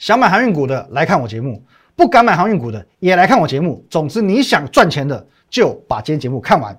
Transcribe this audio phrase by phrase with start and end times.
[0.00, 1.62] 想买航运股的来看我节目，
[1.94, 3.84] 不敢买航运股的也来看我节目。
[3.90, 6.74] 总之，你想赚钱的就把今天节目看完。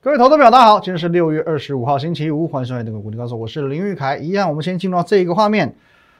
[0.00, 4.16] 各位投资朋友，大家好，今天是六月二十五号，星期五，欢迎收看这个股林高手，我是林玉凯。
[4.16, 5.76] 一样，我们先进入到这一个画面。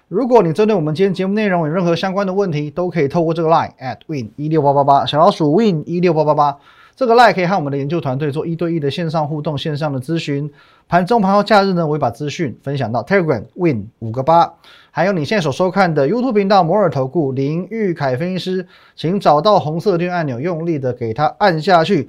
[0.08, 6.58] 如果你针对我们今天节目内容有任何相关的问题，都可以透过这个 line at win 一六八八八小老鼠 win 一六八八八
[6.96, 10.50] 这个 line 可以和我们的研究团队做一对一的线上互动、线上的咨询。
[10.88, 14.54] 盘中、盘后、假日呢，我会把资讯分享到 Telegram win 五个八，
[14.90, 18.66] 还有你现在所收看的 YouTube 频道摩尔投顾林玉凯分析师，
[18.96, 22.08] 请找到红色订阅按钮，用力的给它按下去。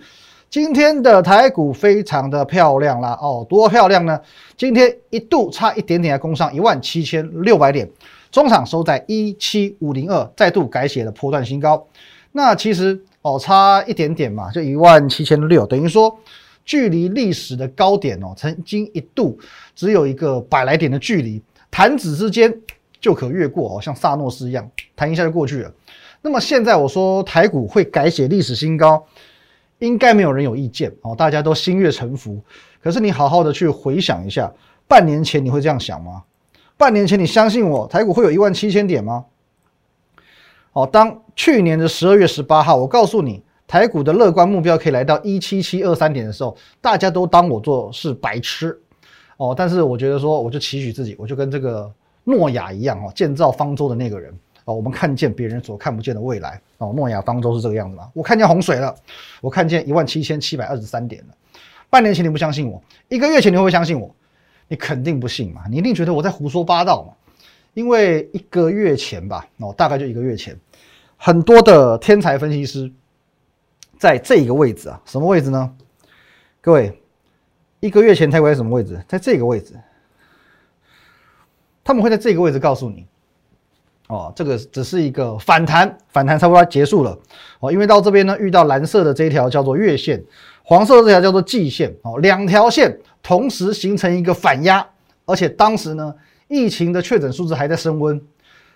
[0.50, 4.18] 今天的台股非常的漂亮啦，哦，多漂亮呢！
[4.56, 7.90] 今天一度差一点点来攻上一万七千六百点，
[8.32, 11.86] 中场收在一七五零二，再度改写了波段新高。
[12.32, 16.18] 那其实哦，差一点点嘛，就一万七千六，等于说
[16.64, 19.38] 距离历史的高点哦，曾经一度
[19.76, 22.54] 只有一个百来点的距离，弹指之间
[23.00, 25.72] 就可越过哦，像萨诺斯一样，弹一下就过去了。
[26.22, 29.06] 那么现在我说台股会改写历史新高。
[29.80, 32.42] 应该没有人有意见哦，大家都心悦诚服。
[32.82, 34.52] 可是你好好的去回想一下，
[34.88, 36.24] 半年前你会这样想吗？
[36.78, 39.24] 半年前你相信我，台股会有一万七千点吗？
[40.78, 48.80] 哦，当去年的十二月十八号，我告诉你台股的乐观目标可以来到一七七二三点的时候，大家都当我做是白痴
[49.38, 49.56] 哦。
[49.58, 51.92] 但是我觉得说，我就期许自己，我就跟这个
[52.26, 54.32] 诺亚一样哦，建造方舟的那个人。
[54.66, 56.94] 哦，我们看见别人所看不见的未来哦。
[56.96, 58.08] 诺亚方舟是这个样子吗？
[58.14, 58.94] 我看见洪水了，
[59.42, 61.34] 我看见一万七千七百二十三点了。
[61.90, 64.14] 半年前你不相信我，一个月前你会不会相信我？
[64.68, 67.14] 你肯定不信嘛，你一定觉得我在胡说八道嘛。
[67.78, 70.60] 因为一个月前吧，哦，大概就一个月前，
[71.16, 72.92] 很多的天才分析师
[74.00, 75.72] 在这个位置啊，什么位置呢？
[76.60, 77.00] 各位，
[77.80, 79.00] 一个月前台股在什么位置？
[79.08, 79.76] 在这个位置，
[81.84, 83.06] 他们会在这个位置告诉你。
[84.08, 87.16] 哦，这个只是一个反弹，反弹差不多结束了
[87.60, 87.72] 哦。
[87.72, 90.20] 因为到这边呢，遇到蓝色的这一条叫做月线，
[90.64, 94.84] 黄色的这条叫做季线哦，两条线同时形成一个反压，
[95.26, 96.16] 而且当时呢，
[96.48, 98.22] 疫情的确诊数字还在升温。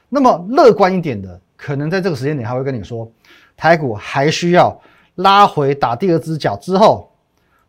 [0.10, 3.10] 那么乐观一点的，可能在这个时间点还会跟你说，
[3.56, 4.82] 台股还需要
[5.16, 7.12] 拉回打第二只脚之后，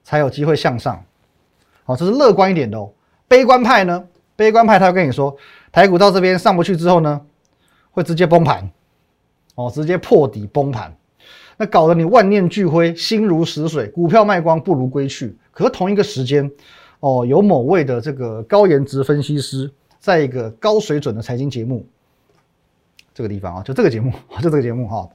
[0.03, 1.03] 才有机会向上。
[1.85, 2.91] 好，这是乐观一点的哦。
[3.29, 4.05] 悲观派呢，
[4.37, 5.37] 悲观派他会跟你说，
[5.71, 7.21] 台股到这边上不去之后呢？
[7.95, 8.71] 会直接崩盘，
[9.55, 10.97] 哦，直接破底崩盘，
[11.59, 15.37] 那搞得你万念俱灰，心如死水，股票卖光不如归去。
[15.51, 16.51] 可是同一个时间，
[17.01, 19.71] 哦，有某位的这个高颜值分析师，
[20.03, 21.87] 在一个高水准的财经节目
[23.15, 25.09] 这个地方啊，就这个节目， 就这个节目哈，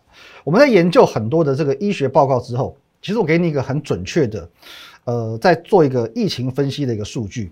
[0.46, 4.50] 我们在研究很多的这个医学报告之后，其实我给你一个很准确的，
[5.03, 7.52] 呃，在做一个疫情分析的一个数据，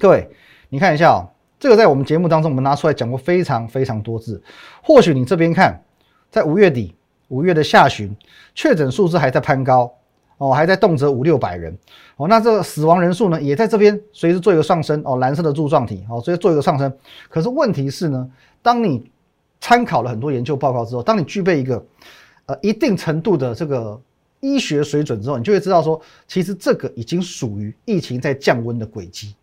[0.00, 0.28] 各位，
[0.68, 1.30] 你看一下啊。
[1.60, 4.40] 这个在我们节目当中，我们拿出来讲过非常非常多次。
[4.80, 5.82] 或许你这边看，
[6.30, 6.94] 在五月底、
[7.26, 8.16] 五月的下旬，
[8.54, 9.92] 确诊数字还在攀高
[10.38, 11.76] 哦，还在动辄五六百人
[12.16, 12.26] 哦。
[12.26, 16.92] 那这个死亡人数呢，也在这边随时做一个上升哦，蓝色的柱状体哦，所以做一个上升。
[17.28, 18.30] 可是问题是呢，
[18.62, 19.10] 当你
[19.60, 21.84] 参考了很多研究报告之后，当你具备一个
[22.46, 24.00] 呃一定程度的这个
[24.40, 29.34] 医学水准之后，你就会知道说，其实这个已经属于疫情在降温的轨迹。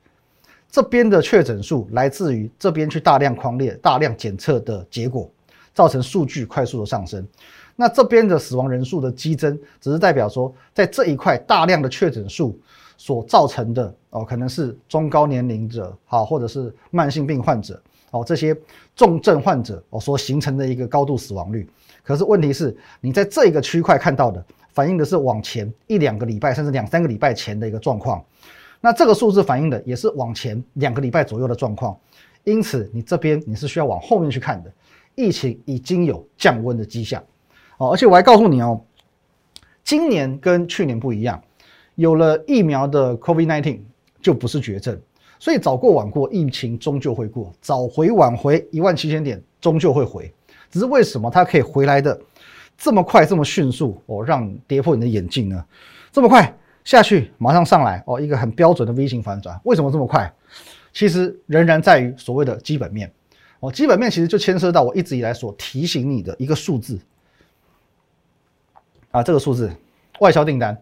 [0.72, 5.30] 这边的确诊数来自于这边去大量框列、大量检测的结果，
[5.74, 7.26] 造成数据快速的上升。
[7.76, 12.58] 那这边的死亡人数的激增，只是代表说，在这一块大量的确诊数
[12.98, 17.82] 所造成的哦，可能是中高年龄者好，或者是慢性病患者
[18.12, 18.56] 哦，这些
[18.96, 21.70] 重症患者哦所形成的一个高度死亡率。
[22.02, 28.24] 可是问题是，你在这个区块看到的，反映的是往前一两个礼拜，甚至两三个礼拜前的一个状况。
[28.80, 31.98] 那这个数字反映的也是往前两个礼拜左右的状况，
[32.44, 34.72] 因此你这边你是需要往后面去看的，
[35.16, 37.22] 疫情已经有降温的迹象
[37.78, 38.82] 哦，而且我还告诉你哦，
[39.84, 41.42] 今年跟去年不一样，
[41.96, 43.80] 有了疫苗的 COVID-19
[44.22, 45.00] 就不是绝症，
[45.40, 50.34] 所以早过晚过疫情终究会过，早回晚回一万七千点终究会回，
[50.72, 52.20] 只是为什么它可以回来的
[52.78, 55.64] 这么快这么迅速哦，让跌破你的眼镜呢？
[56.12, 56.54] 这么快？
[56.84, 60.32] 下去马上上来哦，一个很标准的 V 型反转，为什么这么快？
[60.94, 63.12] 其实仍然在于所谓的基本面
[63.60, 67.00] 哦，基本面其实就牵涉到我一直以来所提醒你的一个数字
[69.16, 69.72] 啊，这个数字
[70.20, 70.78] 外销订单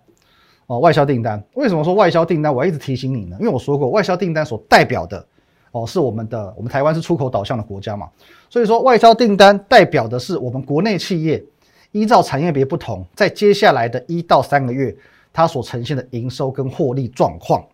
[0.65, 2.53] 哦，外销订单为什么说外销订单？
[2.53, 3.37] 我一直提醒你呢？
[3.39, 5.23] 因为我说过，外销订单所代表的
[5.71, 8.09] 哦，是我们的我们台湾是出口导向的国家嘛，
[8.49, 11.43] 所以说外销订单代表的是我们国内企业
[11.91, 14.95] 依照产业别不同，在接下来的一到三个月。
[15.35, 17.65] 它所呈现的营收跟获利状况。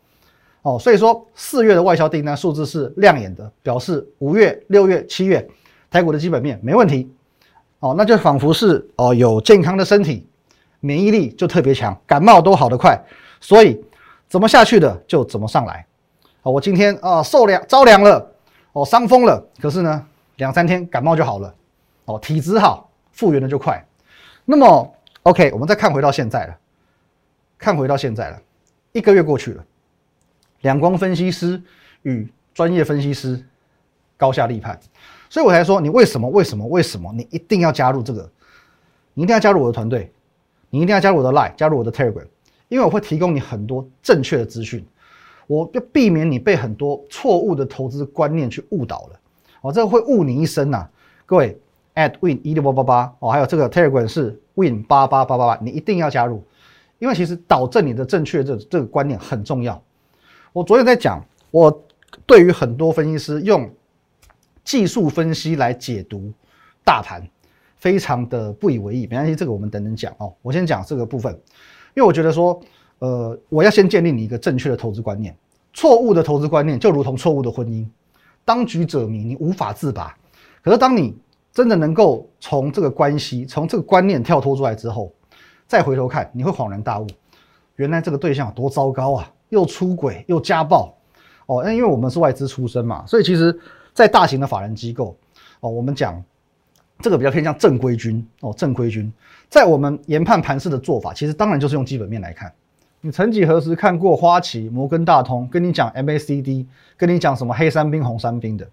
[0.61, 5.45] 哦，所以说四月的外销订单数字是亮眼的，表示五月、六月、七月
[5.91, 7.11] 台股的基本面没问题。
[7.79, 10.25] 哦，那就仿佛是哦有健康的身体，
[10.79, 12.99] 免疫力就特别强，感冒都好得快，
[13.39, 13.83] 所以
[14.27, 15.85] 怎么下去的就怎么上来。
[16.43, 18.33] 哦，我今天啊受凉着凉了，
[18.71, 20.05] 哦伤风了，可是呢
[20.37, 21.53] 两三天感冒就好了。
[22.05, 23.85] 哦，体质好，复原的就快。
[24.45, 24.93] 那么
[25.23, 26.57] OK，我们再看回到现在了，
[27.57, 28.41] 看回到现在了，
[28.93, 29.63] 一个月过去了。
[30.61, 31.61] 两光分析师
[32.01, 33.45] 与专业分析师
[34.17, 34.79] 高下立判，
[35.29, 38.29] 所以我才说你为什么为什么为什么你一定要加入这个？
[39.13, 40.11] 你一定要加入我的团队，
[40.69, 42.25] 你一定要加入我的 Line，加入我的 Telegram，
[42.67, 44.85] 因为我会提供你很多正确的资讯，
[45.47, 49.19] 我要避免你被很多错误的投资观念去误导了。
[49.61, 50.87] 哦，这个会误你一生呐！
[51.25, 51.59] 各位
[51.95, 56.43] ，at win 一六八八八哦，还有这个 Telegram 是 win 八八八八八，你一定要加入，
[56.97, 59.81] 因为其实导正你的正确这这个观念很重要。
[60.53, 61.83] 我昨天在讲，我
[62.25, 63.69] 对于很多分析师用
[64.63, 66.31] 技术分析来解读
[66.85, 67.21] 大盘，
[67.79, 69.07] 非常的不以为意。
[69.07, 70.33] 没关系，这个我们等等讲哦。
[70.41, 71.33] 我先讲这个部分，
[71.95, 72.61] 因为我觉得说，
[72.99, 75.35] 呃，我要先建立你一个正确的投资观念。
[75.73, 77.87] 错误的投资观念就如同错误的婚姻，
[78.45, 80.15] 当局者迷，你无法自拔。
[80.61, 81.15] 可是当你
[81.51, 85.11] 真的能够从这个关系、从这个观念跳脱出来之后，
[85.67, 87.07] 再回头看，你会恍然大悟，
[87.75, 89.31] 原来这个对象有多糟糕啊！
[89.49, 90.95] 又出轨又家暴，
[91.47, 93.59] 哦，那因为我们是外资出身嘛，所以其实，
[93.93, 95.17] 在大型的法人机构，
[95.59, 96.23] 哦，我们讲
[96.99, 99.11] 这个比较偏向正规军，哦，正规军，
[99.49, 102.51] 在我们研判盘势的做法，其实当然就是用基本面来看。
[103.01, 106.65] 你曾几何时看过花旗、摩根大通跟你讲 MACD，
[106.97, 108.67] 跟你讲什么黑三兵、红三兵的？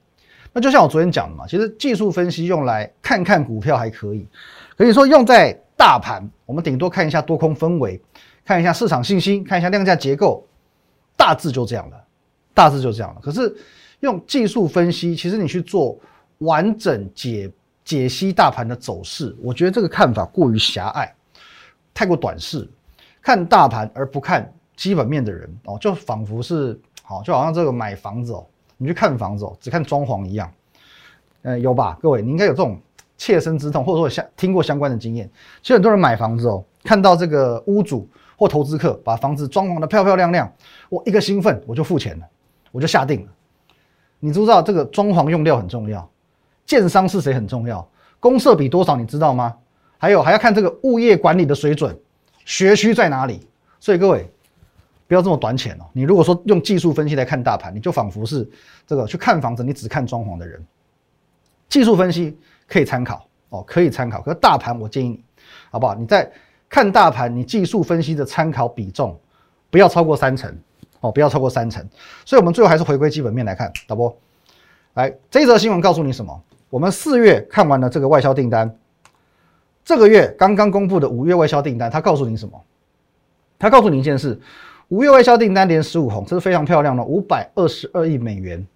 [0.52, 4.26] 那就像我昨天讲的嘛，其实技术分析用来看看股票还可以，
[4.76, 8.00] 可以说用在大盘，我们顶多看一下多空氛围，
[8.44, 10.44] 看一下市场信心，看一下量价结构。
[11.18, 11.96] 大致就这样了，
[12.52, 13.20] 大致就这样了。
[13.22, 13.56] 可是
[14.00, 15.98] 用技术分析，其实你去做
[16.38, 17.50] 完整解
[17.86, 21.14] 解析大盘的走势，我觉得这个看法过于狭隘，
[21.94, 22.68] 太过短视。
[23.22, 28.46] 看大盘而不看基本面的人哦，就仿佛是好，就好像这个买房子哦，
[28.76, 30.52] 你去看房子哦，只看装潢一样。
[31.40, 31.96] 嗯，有吧？
[32.02, 32.78] 各位，你应该有这种
[33.16, 35.30] 切身之痛，或者说相听过相关的经验。
[35.62, 38.06] 其实很多人买房子哦，看到这个屋主。
[38.38, 40.52] 或投资客把房子装潢的漂漂亮亮，
[40.90, 42.26] 我一个兴奋我就付钱了，
[42.70, 43.32] 我就下定了。
[44.20, 46.06] 你知不知道这个装潢用料很重要？
[46.66, 47.86] 建商是谁很重要？
[48.20, 49.56] 公设比多少你知道吗？
[49.96, 51.96] 还有还要看这个物业管理的水准，
[52.44, 53.46] 学区在哪里？
[53.80, 54.28] 所以各位
[55.06, 55.86] 不要这么短浅哦。
[55.92, 58.46] 你如果说用技术分析来看大盘，你就仿佛是
[58.86, 60.62] 这个去看房子，你只看装潢的人。
[61.68, 62.36] 技术分析
[62.66, 64.20] 可以参考哦，可以参考。
[64.20, 65.24] 可是大盘我建议你，
[65.70, 65.94] 好不好？
[65.94, 66.30] 你在。
[66.68, 69.16] 看大盘，你技术分析的参考比重
[69.70, 70.52] 不要超过三成
[70.98, 71.80] 哦，不要超过三成。
[72.24, 74.14] 所以，我们最后还是回归基本面来看，导播，
[74.94, 76.42] 来这一则新闻告诉你什么？
[76.70, 78.76] 我们四月看完了这个外销订单，
[79.84, 82.60] 这个月刚刚公布的五月外销订单，它告诉你什么？
[83.58, 84.38] 它告诉你一件事：
[84.88, 88.66] 五月外销订单连十五红，这是非常漂亮的，五百二十二亿美元。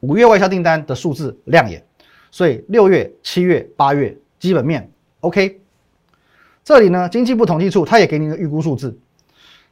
[0.00, 1.82] 五月外销订单的数字亮眼，
[2.30, 4.90] 所以六月、七月、八月基本面
[5.20, 5.60] OK。
[6.64, 8.96] 这里呢，经济部统计处它也给你一个预估数字，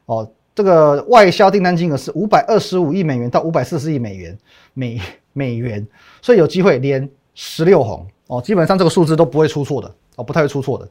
[0.07, 4.37] 哦，这个外销订单金额是五百二十五亿美元到五百四十亿美元
[4.73, 5.01] 美
[5.39, 5.87] 美元，
[6.21, 10.89] 所以有机会连十六红哦，基本上这个数字都不会出错的哦，不太会出错的。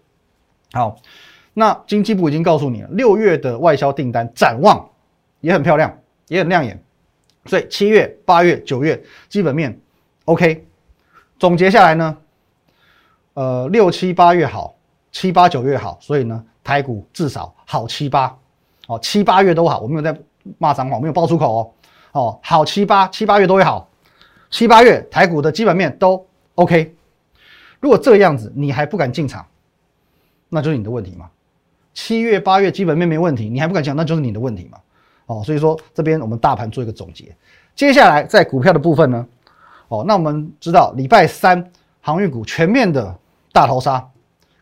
[0.71, 0.95] 好，
[1.53, 4.89] 那经济部已经告诉你了，六月的外销订单展望
[5.41, 5.99] 也很漂亮，
[6.29, 6.81] 也很亮眼，
[7.45, 9.77] 所以七月、八月、九月基本面
[10.25, 10.65] OK。
[11.37, 12.17] 总结下来呢，
[13.33, 14.73] 呃，六七八月好。
[15.09, 18.37] 七八九月好，所以呢，台股至少好七八，
[18.87, 20.15] 哦，七八月都好，我没有在
[20.59, 21.71] 骂脏话，我没有爆粗口哦，
[22.11, 23.89] 哦，好七八七八月都会好，
[24.49, 26.25] 七八月台股的基本面都
[26.55, 26.95] OK。
[27.79, 29.45] 如果这个样子你还不敢进场，
[30.49, 31.29] 那就是你的问题嘛。
[31.93, 34.79] 七月八月基本面没问题，你还不敢讲，那就是你的问题嘛。
[35.25, 37.35] 哦，所以说这边我们大盘做一个总结，
[37.75, 39.27] 接下来在股票的部分呢，
[39.89, 43.13] 哦，那我们知道礼拜三航运股全面的
[43.51, 44.09] 大逃杀。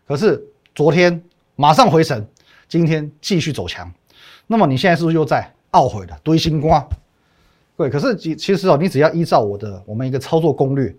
[0.08, 0.42] 可是
[0.74, 1.22] 昨天
[1.54, 2.26] 马上回神，
[2.68, 3.90] 今天继续走强，
[4.46, 6.86] 那么你现在是不是又在懊悔的堆新瓜？
[7.76, 10.94] 对，可是其其实哦，你只要依照我的我们一个操作攻略，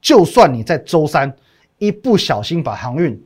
[0.00, 1.32] 就算你在周三
[1.78, 3.20] 一不小心把航运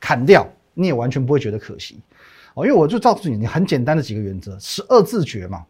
[0.00, 2.00] 砍掉，你也完全不会觉得可惜
[2.54, 5.64] 哦，因为我就告诉你，你很简单的几个原则，十二字诀嘛，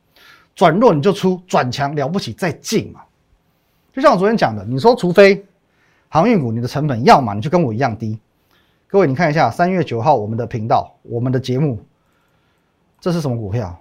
[0.54, 3.02] 转弱你就出，转强了不起再进嘛。
[3.92, 5.44] 就像我昨天讲的，你说除非
[6.08, 8.18] 航运股你的成本要么你就跟我一样低。
[8.86, 11.78] 各位，你看一下三月九号我们的频道，我们的节目，
[13.00, 13.78] 这是什么股票？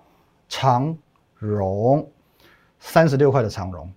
[0.50, 0.98] 长
[1.38, 2.06] 荣，
[2.80, 3.92] 三十六块的长荣，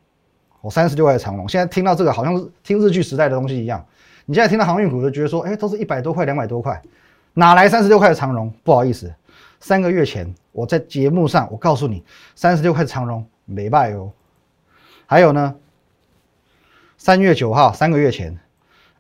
[0.61, 1.49] 我，三十六块的长荣。
[1.49, 3.85] 现在听到这个，好像是听日剧时代的东西一样。
[4.27, 6.81] 你现在听到航运股，就觉得说，哎，都是一百多块、两百多块，
[7.35, 8.53] 哪来三十六块的长荣？
[8.63, 9.13] 不好意思，
[9.61, 14.13] 三个月前我在节目上，我告诉你，三十六块的长荣没卖哦。
[15.07, 15.55] 还有呢，
[16.97, 18.39] 三月九号，三个月前，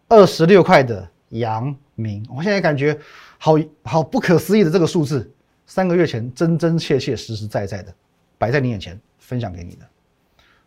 [0.08, 2.98] 二十六块的阳明，我现在感觉
[3.38, 5.30] 好好不可思议的这个数字。
[5.64, 7.94] 三个月前，真真切切、实实在在的
[8.36, 9.86] 摆在你眼前，分享给你的。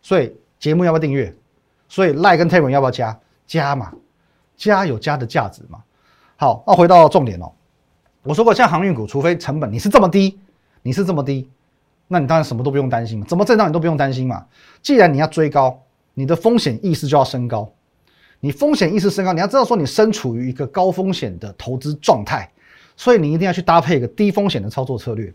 [0.02, 1.34] 所以节目要不要订阅？
[1.88, 3.18] 所以 Like 跟 t a b l e 要不要加？
[3.46, 3.92] 加嘛，
[4.56, 5.82] 加有加的价值嘛。
[6.36, 7.52] 好，那回到重点哦。
[8.22, 10.38] 我说过，像航运股，除非成本你是这么低，
[10.82, 11.48] 你是这么低，
[12.08, 14.46] 那你当然什么都不用担心嘛，怎么震荡你都不用担心嘛。
[14.82, 15.82] 既然你要追高，
[16.14, 17.72] 你的风险意识就要升高。
[18.40, 22.50] 你风险意识升高，你要知道说你身处于一个高风险的投资状态。
[22.98, 25.30] 所以你一定要去搭配一个低风险的操作策略，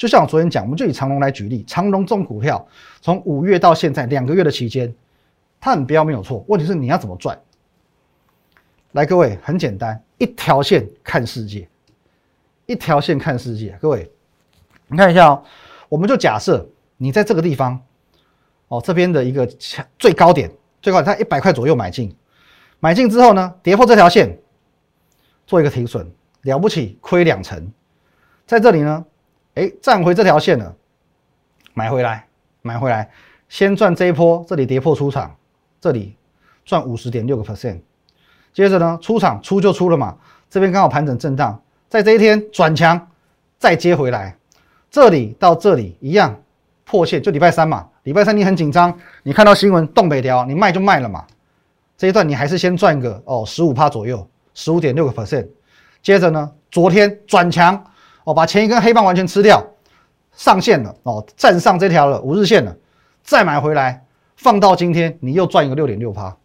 [0.00, 2.66] 就像我昨天讲，我们就以长隆来举例，长隆重股票，
[3.02, 4.90] 从五月到现在两个月的期间，
[5.60, 7.38] 它很标没有错，问题是你要怎么赚？
[8.92, 11.68] 来，各位很简单，一条线看世界，
[12.64, 13.76] 一条线看世界。
[13.78, 14.10] 各位，
[14.86, 15.44] 你看一下哦，
[15.90, 16.66] 我们就假设
[16.96, 17.78] 你在这个地方，
[18.68, 19.46] 哦这边的一个
[19.98, 22.10] 最高点，最高点在一百块左右买进，
[22.78, 24.34] 买进之后呢，跌破这条线，
[25.46, 26.10] 做一个停损。
[26.40, 27.70] 了不起，亏两成，
[28.46, 29.04] 在这里呢，
[29.54, 30.74] 哎，站回这条线了，
[31.74, 32.26] 买回来，
[32.62, 33.10] 买回来，
[33.48, 35.34] 先赚这一波，这里跌破出场，
[35.80, 36.16] 这里
[36.64, 37.78] 赚五十点六个 percent，
[38.52, 40.16] 接着呢，出场出就出了嘛，
[40.48, 43.08] 这边刚好盘整震荡，在这一天转强，
[43.58, 44.36] 再接回来，
[44.90, 46.40] 这里到这里一样
[46.84, 51.26] 破线，就礼拜三嘛，礼拜三你很紧张，你看到新闻东北调，你卖就卖了嘛，
[51.96, 55.48] 这一段你还是先赚个哦十五趴左右，十五点六个 percent。
[56.02, 57.84] 接着呢，昨天转强
[58.24, 59.64] 哦，把前一根黑棒完全吃掉，
[60.32, 62.76] 上线了哦，站上这条了五日线了，
[63.22, 64.04] 再买回来
[64.36, 66.36] 放到今天，你又赚一个六点六趴，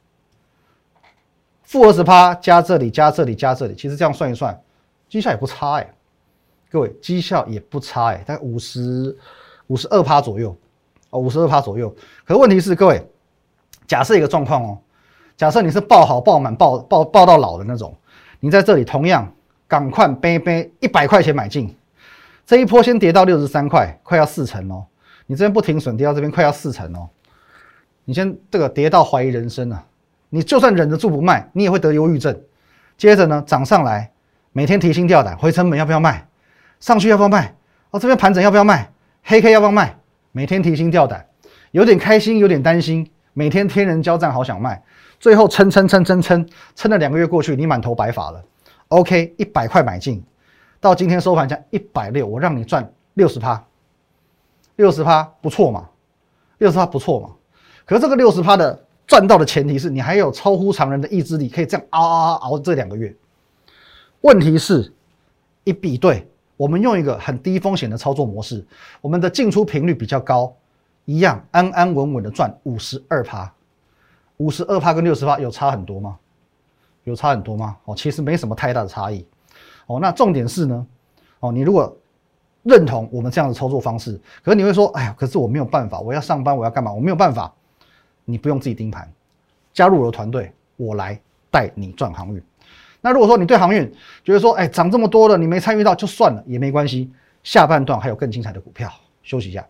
[1.63, 4.57] 负二十趴加这里加这里加这里，其实这样算一算，
[5.09, 5.93] 绩效也不差哎，
[6.71, 9.15] 各位绩效也不差哎，大概五十
[9.67, 10.55] 五十二趴左右
[11.09, 11.93] 哦，五十二趴左右。
[12.25, 13.05] 可问题是，各位
[13.85, 14.77] 假设一个状况哦，
[15.35, 17.93] 假设你是爆好爆满爆爆爆到老的那种，
[18.39, 19.29] 你在这里同样。
[19.67, 21.75] 赶快背背一百块钱买进，
[22.45, 24.85] 这一波先跌到六十三块，快要四成哦。
[25.25, 27.09] 你这边不停损，跌到这边快要四成哦。
[28.03, 29.83] 你先这个跌到怀疑人生了，
[30.29, 32.39] 你就算忍得住不卖，你也会得忧郁症。
[32.97, 34.11] 接着呢，涨上来，
[34.51, 36.27] 每天提心吊胆，回成本要不要卖？
[36.79, 37.55] 上去要不要卖？
[37.89, 38.91] 哦，这边盘整要不要卖？
[39.23, 39.97] 黑 K 要不要卖？
[40.31, 41.25] 每天提心吊胆，
[41.71, 44.83] 有点开心，有点担心，每天天人交战，好想卖。
[45.19, 48.43] 最后撑撑撑撑撑，撑了两个月过去，你满头白发了。
[48.95, 50.23] OK，一百块买进，
[50.79, 53.61] 到今天收盘价一百六，我让你赚六十趴，
[54.77, 55.89] 六十趴不错嘛，
[56.59, 57.31] 六十趴不错嘛。
[57.83, 63.13] 可是这个六十趴的赚到的前提是你还有超乎常人的意志力，可以这样熬熬熬熬这两个月。
[64.21, 64.93] 问题是，
[65.65, 66.25] 一比对，
[66.55, 68.65] 我们用一个很低风险的操作模式，
[69.01, 70.55] 我们的进出频率比较高，
[71.03, 73.53] 一样安安稳稳的赚五十二趴，
[74.37, 76.17] 五十二趴跟六十趴有差很多吗？
[77.05, 77.77] 有差很多吗？
[77.85, 79.25] 哦，其实没什么太大的差异。
[79.87, 80.85] 哦，那重点是呢，
[81.39, 81.95] 哦，你如果
[82.63, 86.91] 认同我们这样的操作方式，可是你会说，哎呀，可是我没有办法，我要上班，我要干嘛？
[86.91, 87.53] 我没有办法。
[88.25, 89.07] 你不用自己盯盘，
[89.71, 91.19] 加入我的团队，我来
[91.51, 92.41] 带你赚航运。
[93.01, 93.89] 那如果说你对航运
[94.23, 97.11] 觉得说，哎，涨这么多了，你没参与到就算了，也没关系。
[97.43, 99.63] 下半段还有更精彩的股票，休息一下。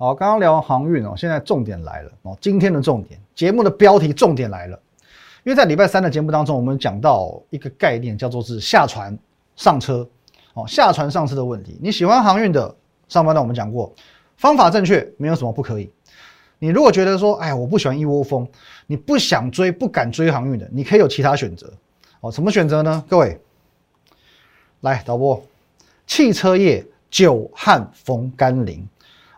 [0.00, 2.34] 好，刚刚聊完航运哦，现在重点来了哦。
[2.40, 4.80] 今天的重点节目的标题重点来了，
[5.44, 9.14] 因为在礼拜三的节目当中，我们讲到一个概念，叫做是下船
[9.56, 10.08] 上车
[10.54, 11.78] 哦，下船上车的问题。
[11.82, 12.74] 你喜欢航运的
[13.08, 13.92] 上半段我们讲过，
[14.38, 15.90] 方法正确，没有什么不可以。
[16.58, 18.48] 你如果觉得说，哎，我不喜欢一窝蜂，
[18.86, 21.70] 你不想追、不敢追航运的，你可以有其他选择
[22.22, 22.32] 哦。
[22.32, 23.04] 什么选择呢？
[23.06, 23.38] 各位，
[24.80, 25.44] 来导播，
[26.06, 28.88] 汽车业久旱逢甘霖。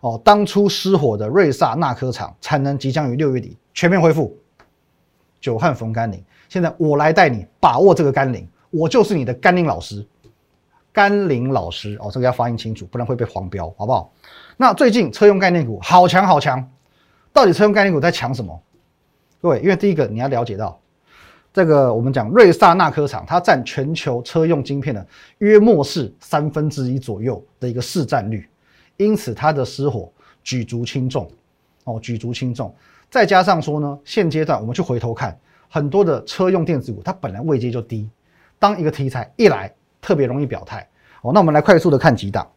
[0.03, 4.37] 哦，当初失火的瑞萨纳科厂产能即将于六月底全面恢复。
[5.41, 10.05] 久旱逢甘霖，现在我来带你把握这个甘霖，我就是你的甘霖老师。
[10.93, 14.13] 甘霖老师哦，这个要发音清楚，不然会被黄标，好不好？
[14.57, 16.69] 那最近车用概念股好强好强，
[17.33, 18.61] 到底车用概念股在强什么？
[19.41, 20.81] 各位，因为第一个你要了解到，
[21.53, 25.07] 这个我们讲瑞萨纳科厂，它占全球车用晶片的
[25.39, 28.49] 约莫是三分之一左右的一个市占率。
[29.03, 30.11] 因此，它的失火
[30.43, 31.31] 举足轻重，
[31.85, 32.75] 哦，举足轻重。
[33.11, 38.09] 再加上说呢，现阶段我们去回头看，很多的车用电子股，它本来位阶就低，
[38.59, 40.89] 当一个题材一来，特别容易表态
[41.21, 41.33] 哦。
[41.33, 42.49] 那我们来快速的看几档，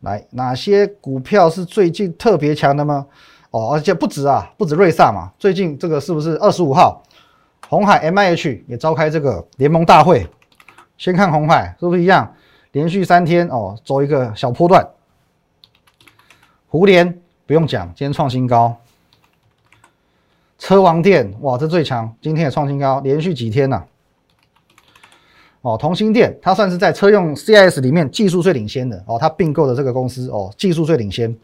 [0.00, 3.06] 来哪些股票是最近特别强的吗？
[3.50, 7.02] 哦，而且不止啊，不止瑞萨嘛，最近这个是不是二十五号，
[7.68, 10.26] 红海 M I H 也召开这个联盟大会？
[10.96, 12.34] 先看红海是不是一样，
[12.72, 14.86] 连续三天哦，走一个小波段。
[16.68, 18.76] 胡联不用讲，今天创新高。
[20.58, 23.84] 车王店哇，这最强，今天也创新高，连续几天呐。
[25.60, 31.36] 哦，同心店它算是在车用 CIS 里面技术最领先的哦，它并购的这个公司哦，技术最领先。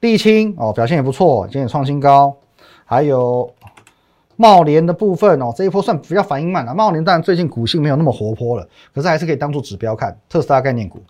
[0.00, 2.36] 沥青哦，表现也不错，今天也创新高。
[2.84, 3.52] 还有
[4.40, 6.74] 茂联的部分哦，这一波算比较反应慢了。
[6.74, 10.18] 茂联当然最近股性没有那么活泼了，可是还是可以当做指标看。
[10.30, 11.02] 特斯拉概念股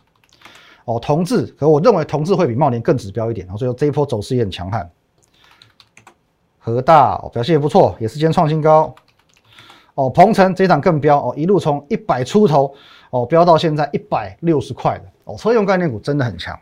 [0.84, 4.90] 哦，同志，可我认为同志会比茂联更指标一点哦，所以这一波走势也很强悍。
[6.58, 8.92] 和大表现也不错，也是今天创新高。
[9.94, 12.74] 哦，鹏程这一档更飙哦，一路从一百出头
[13.10, 16.58] 哦飙到现在一百六十块的哦，车用概念股真的很强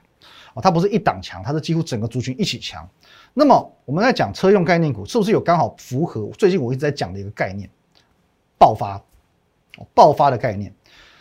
[0.52, 2.86] 哦，它不是一档强，它是几乎整个族群一起强。
[3.38, 7.70] 那么我们在讲车用概念股，是不是有刚好符合最近我一直在讲的一个概念，
[8.58, 9.00] 爆发
[9.94, 10.74] 爆发的概念？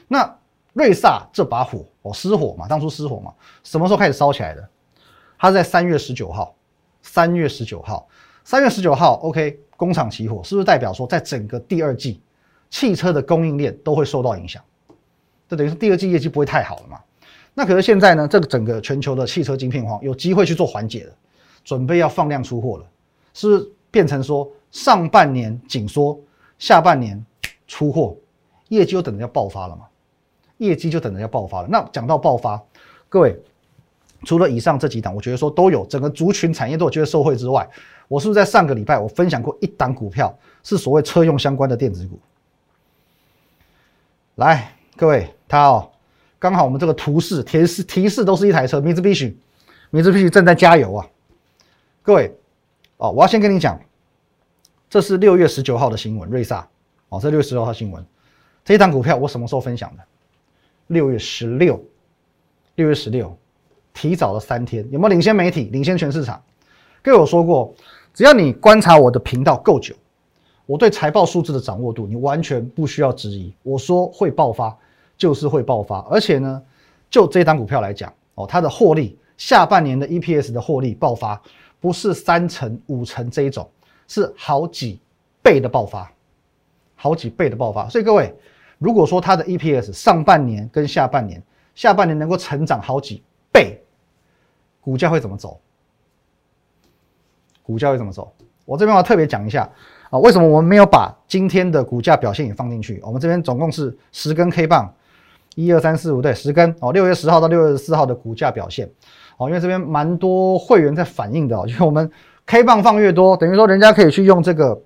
[0.07, 0.35] 那
[0.73, 3.31] 瑞萨这把火哦失火嘛，当初失火嘛，
[3.63, 4.67] 什么时候开始烧起来的？
[5.37, 6.55] 它是在三月十九号，
[7.03, 8.07] 三月十九号。
[8.43, 12.19] 三月十九号，OK，工厂起火，是不是代表说，在整个第二季，
[12.71, 14.63] 汽车的供应链都会受到影响？
[15.47, 16.99] 这等于说第二季业绩不会太好了嘛？
[17.53, 21.13] 那可是现在呢，这个整个全球的汽车晶片荒有机会去做缓解了，
[21.67, 22.85] 准备要放量出货了，
[23.33, 26.17] 是不是变成说上半年紧缩，
[26.57, 27.21] 下半年
[27.67, 28.15] 出货，
[28.69, 29.85] 业绩就等着要爆发了嘛？
[30.59, 31.67] 业绩就等着要爆发了。
[31.67, 32.63] 那讲到爆发，
[33.09, 33.37] 各位。
[34.25, 37.69] 除了以上这几档，我觉得说都有整个族群产业都有机会受惠之外，
[38.07, 42.19] 我是不是在上个礼拜我分享过一档股票是所谓车用相关的电子股？
[44.35, 45.91] 来，各位，它哦，
[46.39, 51.07] 刚好我们这个图示提示提示都是一台车，Mitsubishi，Mitsubishi 正在加油啊！
[52.07, 52.33] 各位，
[52.95, 53.77] 哦，我要先跟你讲，
[54.89, 56.65] 这是六月十九号的新闻，瑞萨，
[57.09, 58.01] 哦，这六月十九号新闻，
[58.63, 60.03] 这一档股票我什么时候分享的？
[60.87, 61.83] 六月十六，
[62.75, 63.37] 六月十六。
[63.93, 66.41] 提早了三天，有没有领先媒体、领先全市场？
[67.03, 67.75] 各位我说过，
[68.13, 69.93] 只要你观察我的频道够久，
[70.65, 73.53] 我对财报数字的掌握度，你完全不需要质疑。
[73.63, 74.73] 我说会爆发，
[75.17, 75.99] 就是会爆发。
[76.09, 76.63] 而且呢，
[77.09, 81.41] 就这档股票来讲，哦，它的获利，下半年的 EPS 的获利爆发，
[81.79, 83.69] 不是三成、五成这一种，
[84.07, 84.99] 是好几
[85.41, 86.11] 倍的爆发，
[86.95, 87.87] 好几倍的爆发。
[87.87, 88.33] 所以各位，
[88.77, 91.41] 如果说它的 EPS 上半年跟下半年，
[91.75, 93.79] 下半年能够成长好几倍，
[94.81, 95.59] 股价会怎么走？
[97.61, 98.33] 股价会怎么走？
[98.65, 99.69] 我这边要特别讲一下
[100.09, 102.99] 啊，为什么我们没有把今天的股价表现也放进去？
[103.03, 104.93] 我们这边总共是十根 K 棒，
[105.55, 106.91] 一二三四五，对，十根哦。
[106.91, 108.89] 六月十号到六月十四号的股价表现
[109.37, 112.09] 哦，因为这边蛮多会员在反映的哦，因为我们
[112.45, 114.77] K 棒放越多，等于说人家可以去用这个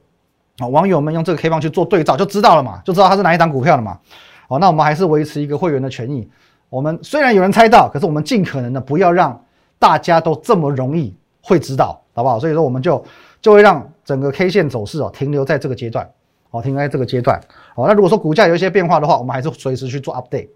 [0.59, 3.99] 啊，网友们用这个 K 棒去做对照，就知道了嘛，就知道它是哪一档股票了嘛。
[4.47, 6.29] 哦，那我们还是维持一个会员的权益。
[6.69, 9.41] 我们虽然有人猜到，可是我们尽可能的不要让。
[9.81, 11.11] 大家都这么容易
[11.41, 12.39] 会知道，好不好？
[12.39, 13.03] 所以说我们就
[13.41, 16.07] 就会让整个 K 线走势哦停留在这个阶段，
[16.51, 17.41] 哦停留在这个阶段。
[17.73, 20.49] 哦，那如果说股价有一些变化的话，我们还是随时去做 update。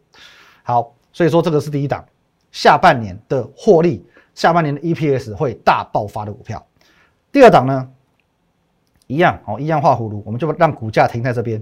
[0.62, 2.06] 好，所以说这个是第一档，
[2.56, 4.02] 下半年的获利，
[4.34, 6.65] 下半年的 EPS 会大爆发的股票。
[7.30, 7.91] 第二档呢，
[9.08, 11.62] 一样哦，一样画葫芦，我们就让股价停在这边，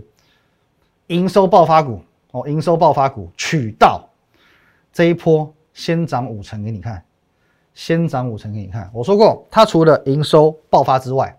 [1.08, 4.08] 营收爆发股哦，营收爆发股取到
[4.92, 7.04] 这一波先涨五成给你看。
[7.74, 8.88] 先涨五成给你看。
[8.94, 11.36] 我说过，它除了营收爆发之外，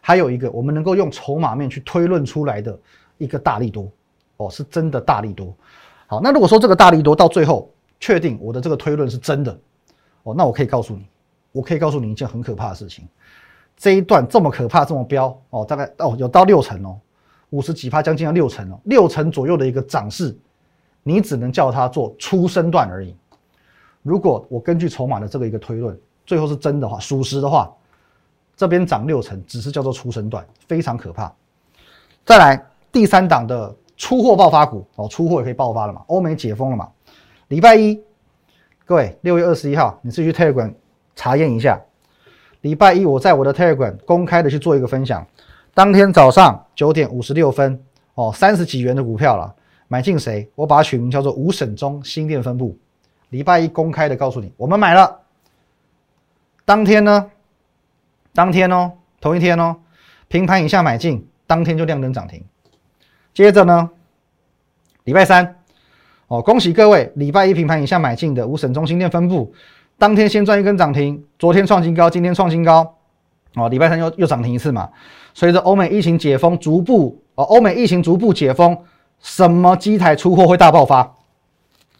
[0.00, 2.78] 还有一个我们能够用筹码面去推论出来的
[3.18, 3.90] 一个大力多
[4.36, 5.52] 哦，是真的大力多。
[6.06, 7.68] 好，那如果说这个大力多到最后
[8.02, 9.56] 确定我的这个推论是真的
[10.24, 11.06] 哦，那我可以告诉你，
[11.52, 13.06] 我可以告诉你一件很可怕的事情：
[13.76, 16.98] 这一段这么可怕，这么飙哦，大概哦有到六成哦，
[17.50, 20.36] 五十几趴，将近要六成哦，六成左右的一个涨势，
[21.04, 23.14] 你只能叫它做初升段而已。
[24.02, 27.72] 如果我根据筹码的这个一个推论，最后是真的话，属实的话，
[28.56, 31.32] 这边涨六成，只是叫做出生段，非常可怕。
[32.26, 36.02] 再来第三档的出货爆发股哦，出货也可以爆发了嘛？
[36.08, 36.88] 欧美解封了嘛？
[37.52, 38.02] 礼拜一，
[38.86, 40.72] 各位六月二十一号，你自己去 Telegram
[41.14, 41.78] 查验一下。
[42.62, 45.26] 礼拜一我在我的 Telegram 公开的去做一个分享，
[45.74, 47.78] 当天早上九点五十六分
[48.14, 49.54] 哦，三十几元的股票了，
[49.86, 50.48] 买进谁？
[50.54, 52.74] 我把它取名叫做五省中新店分部。
[53.28, 55.20] 礼拜一公开的告诉你，我们买了。
[56.64, 57.30] 当天呢？
[58.32, 59.76] 当天哦，同一天哦，
[60.28, 62.42] 平盘以下买进，当天就亮灯涨停。
[63.34, 63.90] 接着呢，
[65.04, 65.61] 礼拜三，
[66.32, 69.52] 哦，恭喜各位，礼拜一平盘以下买进的五省中心店分布，
[69.98, 72.96] 当天先赚一根涨停，昨天创新高，今天创新高，
[73.54, 74.88] 哦，礼拜三又又涨停一次嘛。
[75.34, 78.74] 随着欧美疫情解封，逐步哦，欧美疫情逐步解封，
[79.20, 81.14] 什么机台出货会大爆发？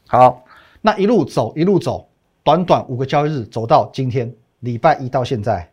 [0.07, 0.43] 好，
[0.81, 2.09] 那一路走一路走，
[2.43, 5.71] 短短五个交易日走到今天，礼拜一到现在，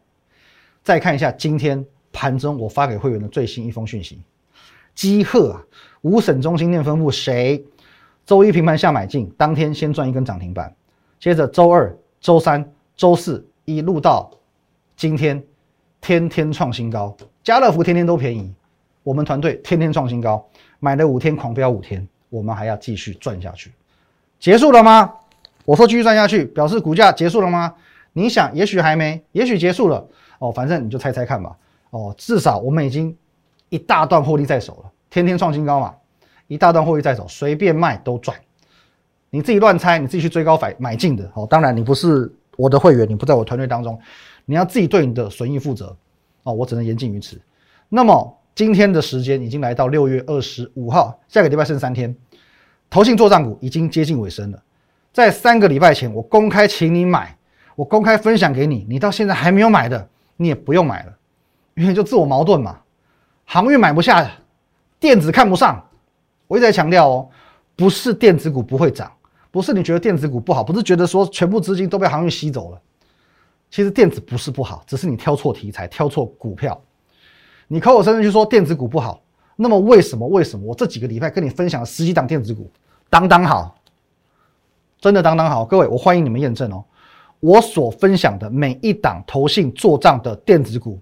[0.84, 4.19] 再看一下今天盘中我发给会员的最新一封讯息。
[4.93, 5.63] 基鹤啊，
[6.02, 7.63] 五省中心店分布谁？
[8.30, 10.72] 周一平盘下买进，当天先赚一根涨停板，
[11.20, 12.63] 接着周二、周三、
[12.96, 14.30] 周四一路到
[14.96, 15.44] 今天，
[16.00, 17.18] 天天创新高。
[17.44, 18.54] 家乐福天天都便宜，
[19.02, 20.48] 我们团队天天创新高，
[20.80, 23.72] 买了五天狂飙五天，我们还要继续赚下去。
[24.39, 25.12] 结束了吗？
[25.65, 27.74] 我说继续赚下去，表示股价结束了吗？
[28.13, 31.58] 你想，也许还没，也许结束了哦，反正你就猜猜看吧。
[31.89, 33.18] 哦，至少我们已经。
[33.70, 35.94] 一大段获利在手了，天天创新高嘛，
[36.50, 38.36] 一大段获利在手，随便卖都赚。
[39.30, 41.46] 你自己乱猜，你自己去追高买买进的哦。
[41.48, 43.98] 当然，你不是我的会员，你不在我团队当中，
[44.46, 45.96] 你要自己对你的损益负责
[46.42, 46.52] 哦。
[46.52, 47.40] 我只能言尽于此。
[47.88, 52.14] 那么今天的时间已经来到六月二十五号，下个礼拜剩三天，
[52.90, 54.60] 投信做账股已经接近尾声了。
[55.14, 57.38] 在三个礼拜前，我公开请你买，
[57.76, 61.14] 我公开分享给你，你到现在还没有买的，你也不用买了，
[61.76, 62.80] 因为就自我矛盾嘛。
[63.46, 64.32] 航运买不下，
[65.00, 65.86] 电子看不上。
[66.50, 67.30] 我一直在强调哦，
[67.76, 69.12] 不是电子股不会涨，
[69.52, 72.82] 不是你觉得电子股不好，不是觉得说全部资金都被航运吸走了。
[73.70, 76.82] 其实电子不是不好，只是你挑错题材，挑错股票。
[77.68, 79.22] 你口口声声去说电子股不好，
[79.56, 80.28] 那么为什么？
[80.28, 82.72] 为什么我这几个礼拜跟你分享了十几档电子股，
[83.12, 83.76] 当当好，
[85.00, 85.64] 真的当当好。
[85.64, 86.84] 各位，我欢迎你们验证哦。
[87.40, 91.00] 我所分享的每一档投信做账的电子股，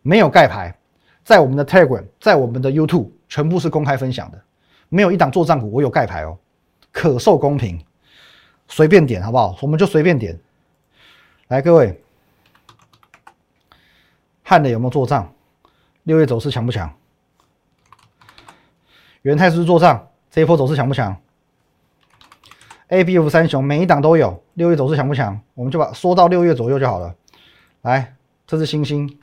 [0.00, 0.74] 没有盖牌。
[1.22, 4.42] 在我们的 Telegram，在我们的 YouTube，全部是公开分享的，
[4.88, 6.38] 没有一档做账股我有盖牌哦，
[6.92, 7.84] 可受公平，
[8.66, 9.56] 随便点好不好？
[9.62, 10.38] 我们就随便点。
[11.48, 12.02] 来，各位，
[14.42, 15.32] 汉的有没有做账？
[16.02, 16.92] 六月走势强不强？
[19.22, 21.20] 元泰是不是做账，这一波走势强不强
[22.88, 25.38] ？A、B、F 三雄每一档都有，六月走势强不强？
[25.54, 27.14] 我们就把说到六月左右就好了。
[27.82, 28.14] 来，
[28.46, 29.18] 这是星星。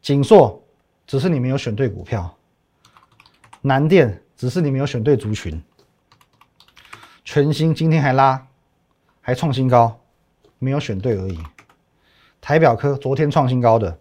[0.00, 0.62] 锦硕
[1.06, 2.36] 只是你没有选对股票，
[3.64, 5.62] 南电只是你没有选对族群，
[7.24, 8.44] 全新今天还拉，
[9.20, 10.00] 还创新高，
[10.58, 11.38] 没有选对而已。
[12.40, 13.96] 台表科昨天创新高的，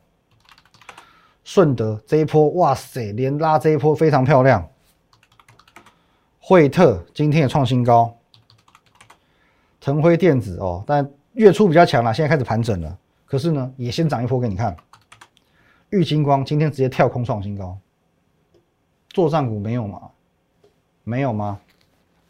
[1.43, 4.67] 顺德这一波哇塞，连拉这一波非常漂亮。
[6.39, 8.17] 惠特今天也创新高，
[9.79, 12.97] 腾辉电子哦，但月初比较强了，现在开始盘整了，
[13.27, 14.75] 可是呢也先涨一波给你看。
[15.91, 17.77] 玉金光今天直接跳空创新高，
[19.13, 20.01] 做账股没有吗？
[21.03, 21.59] 没有吗？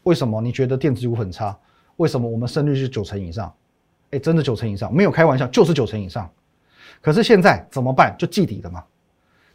[0.02, 1.56] 为什么你觉得电子股很差？
[1.96, 3.52] 为什么我们胜率是九成以上？
[4.10, 6.28] 哎，真的九成以上，没有开玩笑，就是九成以上。
[7.00, 8.14] 可是现在怎么办？
[8.18, 8.84] 就记底了嘛。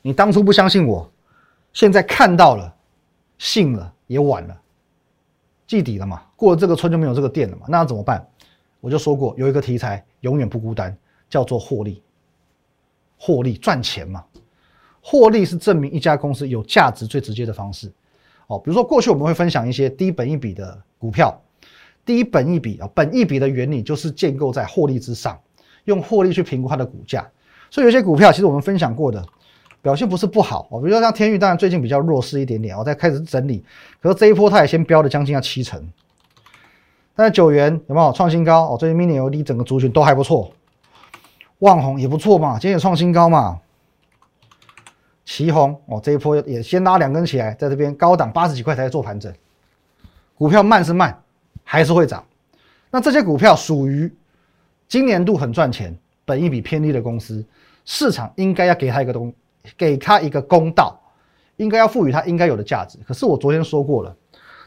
[0.01, 1.09] 你当初不相信我，
[1.73, 2.73] 现在看到了，
[3.37, 4.61] 信了也晚了，
[5.65, 6.23] 记底了嘛。
[6.35, 7.65] 过了这个村就没有这个店了嘛。
[7.67, 8.25] 那怎么办？
[8.79, 10.95] 我就说过，有一个题材永远不孤单，
[11.29, 12.01] 叫做获利。
[13.19, 14.23] 获利赚钱嘛，
[15.01, 17.91] 获利是证明一家公司有价值最直接的方式。
[18.47, 21.37] 哦，比如说过去我们会分享一些低本益比的股票，
[22.05, 25.37] 低本益比啊，本益比的原理就是建构在获利之上，
[25.85, 27.27] 用获利去评估它的股价。
[27.69, 29.21] 所以有些股票其实我们分享过的
[29.81, 33.63] 表现不是不好哦，比如说像天域，当然最近比较弱势一点点，我在开始整理，
[34.01, 35.85] 可是这一波它也先飙了将近要七成。
[37.15, 38.73] 但是九元有没有创新高？
[38.73, 40.51] 哦，最近 mini LED 整个族群都还不错。
[41.59, 43.59] 旺宏也不错嘛，今天也创新高嘛。
[45.27, 49.31] 旗宏哦，这一波也先拉两根起来，在这边高档八十几块才做盘整。
[50.37, 51.21] 股票慢是慢，
[51.65, 52.23] 还是会涨。
[52.89, 54.09] 那这些股票属于
[54.87, 57.43] 今年度很赚钱、本益比偏低的公司，
[57.83, 59.33] 市场应该要给他一个东，
[59.77, 60.97] 给他一个公道，
[61.57, 62.97] 应该要赋予它应该有的价值。
[63.05, 64.15] 可是我昨天说过了，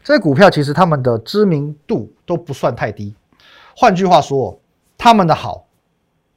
[0.03, 3.15] 这些股票其实他们的知名度都不算太低。
[3.75, 4.59] 换句话说，
[4.95, 5.65] 他们的好。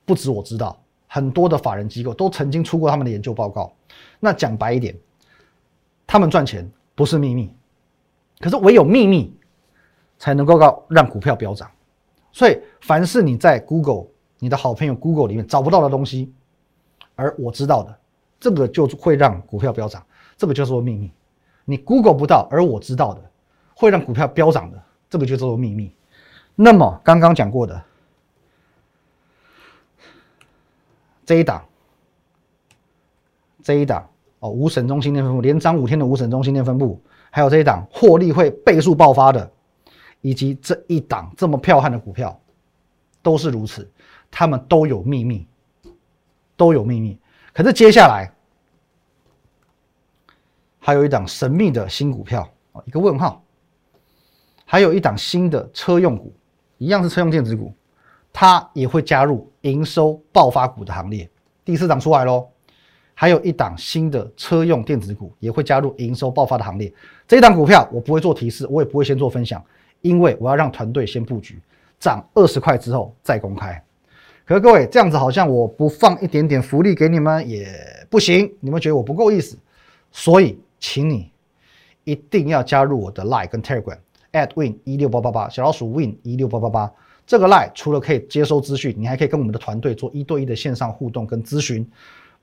[0.07, 0.79] 不止我知道，
[1.15, 3.73] 很多的法人机构都曾经出过他们的研究报告。
[4.19, 4.93] 那讲白一点，
[6.09, 7.55] 他们赚钱不是秘密，
[8.41, 9.33] 可是唯有秘密
[10.19, 11.71] 才能够让让股票飙涨。
[12.33, 14.07] 所以，凡是你在 Google
[14.41, 16.33] 你的好朋友 Google 里面找不到的东西，
[17.15, 17.97] 而我知道的，
[18.41, 20.05] 这个就会让股票飙涨。
[20.37, 21.13] 这个叫做秘密。
[21.65, 23.23] 你 Google 不到，而我知道的，
[23.77, 25.95] 会让股票飙涨的，这个就叫做秘密。
[26.57, 27.81] 那么刚刚讲过的。
[31.25, 31.65] 这一档，
[33.63, 34.09] 这一档
[34.41, 39.51] 哦，五省中心电分布连涨五天的五省中心电分布，还有这一档获利会倍数爆发的，
[40.21, 42.39] 以及这一档这么彪悍的股票，
[43.23, 43.91] 都是如此，
[44.31, 45.47] 他们都有秘密，
[46.57, 47.19] 都有秘密。
[47.53, 48.31] 可是接下来
[50.79, 53.43] 还有一档神秘的新股票啊，一个问号，
[54.67, 56.35] 还有一档新的车用股，
[56.77, 57.73] 一样是车用电子股，
[58.35, 61.27] 它也会加入营收爆发股的行列。
[61.65, 62.47] 第四档出来喽。
[63.17, 66.93] 还有一档新的车用电子股也会加入营收爆发的行列。
[67.29, 69.65] 这一档股票我不会做提示，我也不会先做分享，
[70.01, 71.63] 因为我要让团队先布局，
[72.01, 73.81] 涨二十块之后再公开。
[74.45, 77.69] 可是各位这样子好像我不放一点点福利给你们也
[78.11, 79.57] 不行，你们觉得我不够意思，
[80.11, 81.31] 所以请你
[82.03, 83.99] 一定要加入我的 Line 跟 Telegram
[84.33, 86.93] at win 一六八八八小老鼠 win 一六八八八。
[87.27, 91.87] 这个 Line 除了可以接收资讯，你还可以跟我们的团队做一对一的线上互动跟咨询。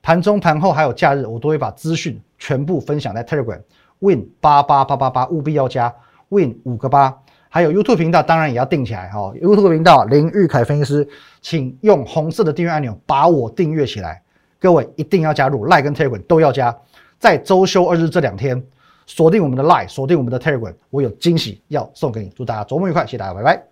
[0.02, 3.60] 盘中、盘后还有假日，我都会把资讯全部分享在 Telegram。
[4.00, 5.94] Win 八八八八八，务必要加
[6.28, 7.16] Win 五个八。
[7.48, 9.32] 还有 YouTube 频道，当然也要订起来哈。
[9.40, 11.08] YouTube 频道林玉凯分析师，
[11.40, 14.20] 请用红色的订阅按钮把我订阅起来。
[14.58, 16.76] 各位一定要加入 Line 跟 Telegram 都要加。
[17.20, 18.60] 在周休二日这两天，
[19.06, 22.32] 锁定我们的 Line，锁定我们的 Telegram，我有惊喜要送给你。
[22.34, 23.71] 祝大家周末愉快，谢谢大家，拜拜。